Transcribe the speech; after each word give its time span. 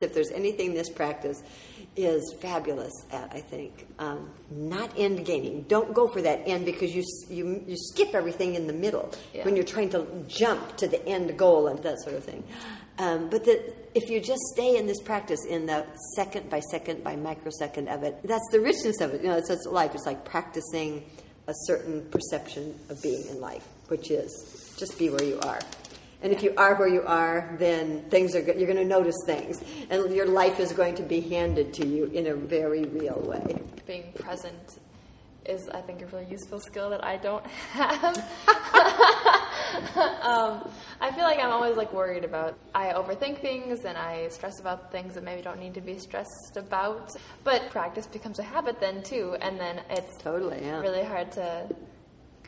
If 0.00 0.14
there's 0.14 0.30
anything 0.30 0.72
this 0.72 0.88
practice 0.88 1.42
is 1.94 2.34
fabulous 2.40 3.04
at, 3.12 3.30
I 3.34 3.40
think, 3.42 3.86
um, 3.98 4.30
not 4.50 4.90
end 4.98 5.26
gaming. 5.26 5.66
Don't 5.68 5.92
go 5.92 6.08
for 6.08 6.22
that 6.22 6.40
end 6.46 6.64
because 6.64 6.94
you 6.94 7.04
you 7.28 7.62
you 7.66 7.76
skip 7.76 8.14
everything 8.14 8.54
in 8.54 8.66
the 8.66 8.72
middle 8.72 9.12
Yeah. 9.34 9.44
when 9.44 9.56
you're 9.56 9.64
trying 9.76 9.90
to 9.90 10.06
jump 10.26 10.78
to 10.78 10.88
the 10.88 11.06
end 11.06 11.36
goal 11.38 11.66
and 11.66 11.78
that 11.82 12.00
sort 12.00 12.16
of 12.16 12.24
thing. 12.24 12.42
Um, 12.98 13.28
but 13.28 13.44
that 13.44 13.90
if 13.94 14.08
you 14.08 14.20
just 14.20 14.40
stay 14.54 14.78
in 14.78 14.86
this 14.86 15.02
practice 15.02 15.44
in 15.44 15.66
the 15.66 15.84
second 16.16 16.48
by 16.48 16.60
second 16.60 17.04
by 17.04 17.14
microsecond 17.16 17.90
of 17.90 18.02
it, 18.02 18.16
that's 18.24 18.48
the 18.52 18.60
richness 18.60 19.02
of 19.02 19.12
it. 19.12 19.20
You 19.20 19.28
know, 19.28 19.36
it's, 19.36 19.50
it's 19.50 19.66
life. 19.66 19.94
It's 19.94 20.06
like 20.06 20.24
practicing 20.24 21.04
a 21.46 21.52
certain 21.66 22.08
perception 22.10 22.74
of 22.88 23.02
being 23.02 23.26
in 23.28 23.38
life, 23.38 23.68
which 23.88 24.10
is 24.10 24.74
just 24.78 24.98
be 24.98 25.10
where 25.10 25.24
you 25.24 25.38
are. 25.40 25.58
And 26.22 26.32
if 26.32 26.42
you 26.42 26.52
are 26.56 26.74
where 26.74 26.88
you 26.88 27.02
are, 27.06 27.56
then 27.58 28.02
things 28.10 28.34
are 28.34 28.42
go- 28.42 28.52
you're 28.52 28.66
going 28.66 28.76
to 28.76 28.84
notice 28.84 29.16
things, 29.24 29.62
and 29.88 30.14
your 30.14 30.26
life 30.26 30.60
is 30.60 30.72
going 30.72 30.94
to 30.96 31.02
be 31.02 31.20
handed 31.20 31.72
to 31.74 31.86
you 31.86 32.04
in 32.06 32.26
a 32.26 32.34
very 32.34 32.84
real 32.84 33.20
way. 33.26 33.58
Being 33.86 34.12
present 34.12 34.78
is, 35.46 35.68
I 35.70 35.80
think, 35.80 36.02
a 36.02 36.06
really 36.06 36.26
useful 36.30 36.60
skill 36.60 36.90
that 36.90 37.02
I 37.02 37.16
don't 37.16 37.46
have. 37.46 38.16
um, 40.22 40.68
I 41.00 41.10
feel 41.12 41.24
like 41.24 41.38
I'm 41.38 41.50
always 41.50 41.76
like 41.76 41.92
worried 41.92 42.24
about. 42.24 42.58
I 42.74 42.92
overthink 42.92 43.40
things 43.40 43.84
and 43.84 43.96
I 43.96 44.28
stress 44.28 44.60
about 44.60 44.92
things 44.92 45.14
that 45.14 45.24
maybe 45.24 45.42
don't 45.42 45.58
need 45.58 45.74
to 45.74 45.80
be 45.80 45.98
stressed 45.98 46.56
about. 46.56 47.12
But 47.44 47.70
practice 47.70 48.06
becomes 48.06 48.38
a 48.38 48.42
habit 48.42 48.78
then 48.80 49.02
too, 49.02 49.36
and 49.40 49.58
then 49.58 49.80
it's 49.90 50.16
Totally, 50.18 50.60
yeah. 50.62 50.80
really 50.80 51.04
hard 51.04 51.32
to 51.32 51.66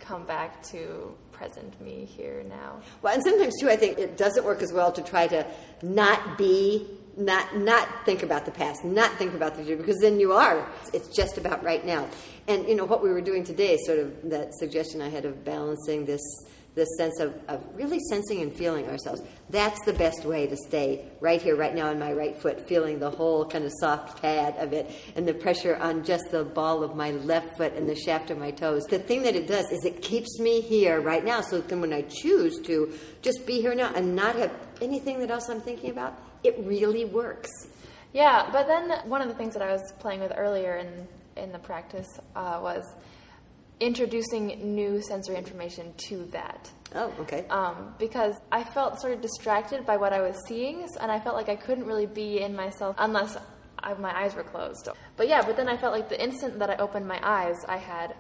come 0.03 0.25
back 0.25 0.63
to 0.65 1.15
present 1.33 1.81
me 1.81 2.05
here 2.05 2.45
now. 2.49 2.81
Well, 3.01 3.15
and 3.15 3.23
sometimes 3.23 3.55
too, 3.61 3.71
I 3.71 3.77
think 3.77 3.99
it 3.99 4.17
doesn't 4.17 4.45
work 4.45 4.63
as 4.63 4.73
well 4.73 4.93
to 4.93 5.03
try 5.03 5.27
to 5.29 5.47
not 5.83 6.37
be, 6.37 6.87
not 7.17 7.57
not 7.57 7.89
think 8.05 8.23
about 8.23 8.45
the 8.45 8.51
past, 8.51 8.85
not 8.85 9.13
think 9.19 9.35
about 9.35 9.55
the 9.55 9.63
future, 9.65 9.77
because 9.77 9.99
then 10.01 10.21
you 10.21 10.33
are. 10.33 10.67
It's 10.93 11.09
just 11.09 11.39
about 11.39 11.63
right 11.63 11.85
now. 11.85 12.09
And 12.49 12.69
you 12.69 12.75
know 12.75 12.85
what 12.85 13.03
we 13.03 13.11
were 13.11 13.21
doing 13.21 13.45
today, 13.45 13.77
sort 13.87 13.99
of 13.99 14.31
that 14.31 14.55
suggestion 14.55 15.01
I 15.01 15.09
had 15.09 15.25
of 15.25 15.45
balancing 15.45 16.05
this 16.05 16.23
this 16.75 16.89
sense 16.97 17.21
of, 17.21 17.39
of 17.49 17.65
really 17.75 17.99
sensing 18.09 18.41
and 18.41 18.53
feeling 18.53 18.89
ourselves. 18.89 19.21
That's 19.51 19.79
the 19.85 19.93
best 19.93 20.25
way 20.25 20.47
to 20.47 20.57
stay 20.57 21.05
right 21.21 21.41
here, 21.41 21.55
right 21.55 21.75
now, 21.75 21.89
on 21.89 21.99
my 21.99 22.13
right 22.13 22.37
foot, 22.37 22.67
feeling 22.67 22.99
the 22.99 23.11
whole 23.11 23.45
kind 23.45 23.65
of 23.65 23.73
soft 23.79 24.23
pad 24.23 24.57
of 24.59 24.73
it 24.73 24.91
and 25.15 25.29
the 25.29 25.35
pressure 25.35 25.77
on 25.77 26.05
just 26.05 26.31
the 26.31 26.45
ball 26.45 26.83
of 26.83 26.97
my 26.97 27.11
left 27.11 27.57
foot 27.57 27.75
and 27.75 27.89
the 27.89 27.95
shaft 27.95 28.31
of 28.31 28.39
my 28.39 28.51
toes. 28.51 28.85
The 28.85 28.99
thing 28.99 29.23
that 29.25 29.37
it 29.37 29.47
does 29.47 29.67
is 29.71 29.85
it 29.85 30.01
keeps 30.01 30.39
me 30.39 30.61
here 30.61 31.01
right 31.01 31.25
now. 31.25 31.43
So 31.43 31.61
then 31.61 31.81
when 31.81 31.93
I 31.93 32.03
choose 32.03 32.59
to 32.63 32.93
just 33.21 33.47
be 33.47 33.61
here 33.61 33.75
now 33.75 33.93
and 33.95 34.17
not 34.17 34.37
have 34.37 34.53
anything 34.81 35.21
that 35.21 35.31
else 35.31 35.49
I'm 35.51 35.61
thinking 35.61 35.91
about, 35.91 36.19
it 36.43 36.57
really 36.61 37.05
works. 37.05 37.51
Yeah, 38.15 38.49
but 38.51 38.67
then 38.67 38.91
one 39.09 39.23
of 39.23 39.29
the 39.29 39.35
things 39.35 39.55
that 39.55 39.63
I 39.63 39.73
was 39.73 39.93
playing 39.99 40.21
with 40.21 40.33
earlier 40.37 40.77
in 40.77 41.07
in 41.37 41.53
the 41.53 41.59
practice 41.59 42.09
uh, 42.37 42.61
was 42.63 42.85
introducing 43.83 44.75
new 44.75 45.03
sensory 45.03 45.37
information 45.37 45.93
to 45.97 46.25
that. 46.27 46.71
Oh, 46.95 47.13
okay. 47.21 47.45
Um, 47.51 47.95
because 47.99 48.37
I 48.53 48.63
felt 48.63 49.01
sort 49.01 49.13
of 49.13 49.21
distracted 49.21 49.85
by 49.85 49.97
what 49.97 50.13
I 50.13 50.21
was 50.21 50.37
seeing, 50.47 50.87
and 51.01 51.11
I 51.11 51.19
felt 51.19 51.35
like 51.35 51.49
I 51.49 51.57
couldn't 51.57 51.85
really 51.85 52.07
be 52.07 52.41
in 52.41 52.55
myself 52.55 52.95
unless 52.99 53.37
I, 53.81 53.95
my 53.95 54.17
eyes 54.17 54.37
were 54.37 54.45
closed. 54.45 54.89
But 55.17 55.27
yeah, 55.29 55.43
but 55.43 55.57
then 55.57 55.69
I 55.69 55.77
felt 55.77 55.93
like 55.93 56.09
the 56.09 56.23
instant 56.23 56.61
that 56.61 56.71
I 56.71 56.77
opened 56.77 57.09
my 57.09 57.19
eyes, 57.23 57.57
I 57.67 57.79
had 57.79 58.15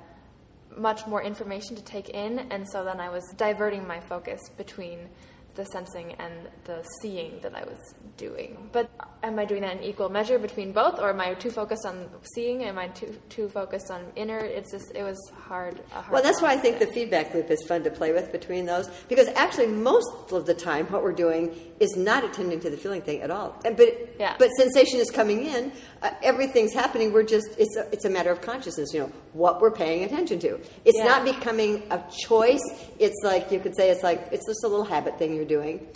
much 0.76 1.06
more 1.06 1.22
information 1.22 1.76
to 1.76 1.82
take 1.82 2.08
in, 2.08 2.40
and 2.50 2.68
so 2.68 2.84
then 2.84 2.98
I 2.98 3.08
was 3.10 3.24
diverting 3.36 3.86
my 3.86 4.00
focus 4.00 4.40
between 4.56 5.08
the 5.54 5.64
sensing 5.66 6.12
and 6.18 6.32
the 6.64 6.82
seeing 7.00 7.38
that 7.42 7.54
I 7.54 7.62
was 7.64 7.78
doing. 8.16 8.68
But 8.72 8.90
am 9.22 9.38
I 9.38 9.44
doing 9.44 9.62
that 9.62 9.76
in 9.78 9.82
equal 9.82 10.08
measure 10.08 10.38
between 10.38 10.72
both, 10.72 10.98
or 10.98 11.10
am 11.10 11.20
I 11.20 11.34
too 11.34 11.50
focused 11.50 11.84
on 11.86 12.08
seeing? 12.34 12.64
Am 12.64 12.78
I 12.78 12.88
too 12.88 13.14
too 13.28 13.48
focused 13.48 13.90
on 13.90 14.04
inner? 14.16 14.38
It's 14.38 14.70
just 14.72 14.92
it 14.94 15.02
was 15.02 15.18
hard. 15.34 15.80
A 15.92 15.94
hard 15.96 16.10
Well, 16.12 16.22
that's 16.22 16.40
why 16.40 16.52
I 16.52 16.56
think 16.56 16.78
the 16.78 16.86
feedback 16.86 17.34
loop 17.34 17.50
is 17.50 17.62
fun 17.66 17.84
to 17.84 17.90
play 17.90 18.12
with 18.12 18.32
between 18.32 18.66
those 18.66 18.88
because 19.08 19.28
actually 19.34 19.66
most 19.68 20.08
of 20.32 20.46
the 20.46 20.54
time 20.54 20.86
what 20.86 21.02
we're 21.02 21.12
doing 21.12 21.54
is 21.80 21.96
not 21.96 22.24
attending 22.24 22.60
to 22.60 22.70
the 22.70 22.76
feeling 22.76 23.02
thing 23.02 23.20
at 23.22 23.30
all. 23.30 23.60
And, 23.64 23.76
but 23.76 24.14
Yeah. 24.18 24.36
but 24.38 24.48
sensation 24.50 25.00
is 25.00 25.10
coming 25.10 25.46
in, 25.46 25.72
uh, 26.02 26.10
everything's 26.22 26.72
happening. 26.72 27.12
We're 27.12 27.24
just 27.24 27.46
it's 27.58 27.76
a, 27.76 27.88
it's 27.92 28.04
a 28.04 28.10
matter 28.10 28.30
of 28.30 28.40
consciousness. 28.40 28.92
You 28.94 29.00
know 29.00 29.12
what 29.32 29.60
we're 29.60 29.70
paying 29.70 30.04
attention 30.04 30.38
to. 30.40 30.60
It's 30.84 30.96
Yeah. 30.98 31.04
not 31.04 31.24
becoming 31.24 31.82
a 31.90 32.02
choice. 32.26 32.62
It's 32.98 33.20
like 33.24 33.50
you 33.52 33.58
could 33.60 33.76
say 33.76 33.90
it's 33.90 34.02
like 34.02 34.28
it's 34.32 34.46
just 34.46 34.64
a 34.64 34.68
little 34.68 34.84
habit 34.84 35.18
thing 35.18 35.34
you're 35.42 35.60
doing. 35.60 35.86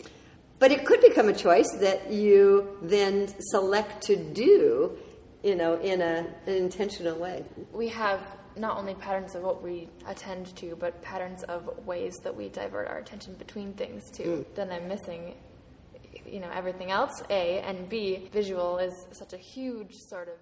But 0.58 0.72
it 0.72 0.84
could 0.84 1.00
become 1.00 1.28
a 1.28 1.34
choice 1.34 1.70
that 1.80 2.10
you 2.10 2.78
then 2.82 3.28
select 3.38 4.02
to 4.04 4.16
do, 4.16 4.96
you 5.42 5.54
know, 5.54 5.74
in 5.74 6.00
a, 6.00 6.26
an 6.46 6.54
intentional 6.54 7.18
way. 7.18 7.44
we 7.72 7.88
have 7.88 8.20
not 8.56 8.78
only 8.78 8.94
patterns 8.94 9.34
of 9.34 9.42
what 9.42 9.62
we 9.62 9.88
attend 10.06 10.56
to, 10.56 10.74
but 10.76 11.02
patterns 11.02 11.42
of 11.44 11.86
ways 11.86 12.14
that 12.24 12.34
we 12.34 12.48
divert 12.48 12.88
our 12.88 12.98
attention 12.98 13.34
between 13.34 13.74
things 13.74 14.10
too. 14.10 14.22
Mm. 14.22 14.54
Then 14.54 14.70
I'm 14.72 14.88
missing, 14.88 15.34
you 16.24 16.40
know, 16.40 16.50
everything 16.54 16.90
else. 16.90 17.22
A 17.28 17.60
and 17.60 17.86
B, 17.86 18.30
visual 18.32 18.78
is 18.78 18.94
such 19.12 19.34
a 19.34 19.36
huge 19.36 19.92
sort 20.08 20.28
of 20.28 20.36